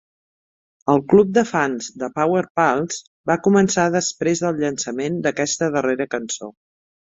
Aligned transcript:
El 0.93 1.01
club 1.11 1.33
de 1.33 1.43
fans 1.49 1.89
de 2.03 2.09
"Power 2.15 2.41
Pals" 2.59 2.97
va 3.33 3.37
començar 3.49 3.85
després 3.97 4.43
del 4.47 4.59
llançament 4.65 5.21
d'aquesta 5.29 5.69
darrera 5.79 6.11
cançó. 6.17 6.51